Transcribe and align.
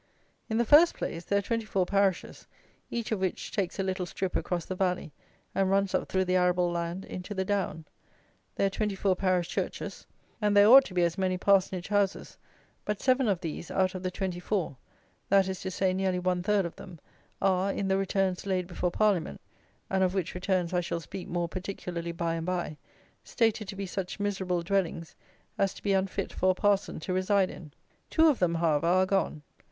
In 0.49 0.57
the 0.57 0.65
first 0.65 0.95
place, 0.95 1.25
there 1.25 1.37
are 1.37 1.41
twenty 1.43 1.63
four 1.65 1.85
parishes, 1.85 2.47
each 2.89 3.11
of 3.11 3.19
which 3.19 3.51
takes 3.51 3.77
a 3.77 3.83
little 3.83 4.07
strip 4.07 4.35
across 4.35 4.65
the 4.65 4.73
valley, 4.73 5.11
and 5.53 5.69
runs 5.69 5.93
up 5.93 6.09
through 6.09 6.25
the 6.25 6.35
arable 6.37 6.71
land 6.71 7.05
into 7.05 7.35
the 7.35 7.45
down. 7.45 7.85
There 8.55 8.65
are 8.65 8.69
twenty 8.71 8.95
four 8.95 9.15
parish 9.15 9.47
churches, 9.47 10.07
and 10.41 10.57
there 10.57 10.65
ought 10.67 10.85
to 10.85 10.95
be 10.95 11.03
as 11.03 11.19
many 11.19 11.37
parsonage 11.37 11.89
houses; 11.89 12.39
but 12.83 12.99
seven 12.99 13.27
of 13.27 13.41
these, 13.41 13.69
out 13.69 13.93
of 13.93 14.01
the 14.01 14.09
twenty 14.09 14.39
four, 14.39 14.75
that 15.29 15.47
is 15.47 15.61
to 15.61 15.69
say, 15.69 15.93
nearly 15.93 16.17
one 16.17 16.41
third 16.41 16.65
of 16.65 16.75
them, 16.77 16.97
are, 17.39 17.71
in 17.71 17.87
the 17.87 17.95
returns 17.95 18.47
laid 18.47 18.65
before 18.65 18.89
Parliament 18.89 19.39
(and 19.87 20.03
of 20.03 20.15
which 20.15 20.33
returns 20.33 20.73
I 20.73 20.81
shall 20.81 20.99
speak 20.99 21.27
more 21.27 21.47
particularly 21.47 22.11
by 22.11 22.33
and 22.33 22.45
by), 22.47 22.79
stated 23.23 23.67
to 23.67 23.75
be 23.75 23.85
such 23.85 24.19
miserable 24.19 24.63
dwellings 24.63 25.15
as 25.59 25.75
to 25.75 25.83
be 25.83 25.93
unfit 25.93 26.33
for 26.33 26.49
a 26.49 26.55
parson 26.55 26.99
to 27.01 27.13
reside 27.13 27.51
in. 27.51 27.71
Two 28.09 28.29
of 28.29 28.39
them, 28.39 28.55
however, 28.55 28.87
are 28.87 29.05
gone. 29.05 29.43